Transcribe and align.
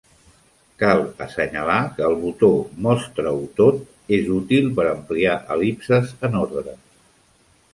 Cal 0.83 1.01
assenyalar 1.25 1.75
que 1.97 2.03
el 2.07 2.15
botó 2.21 2.49
"Mostra-ho 2.85 3.43
tot" 3.61 3.77
és 4.19 4.33
útil 4.39 4.73
per 4.81 4.87
ampliar 4.95 5.37
el·lipses 5.57 6.17
en 6.31 6.41
ordres. 6.45 6.83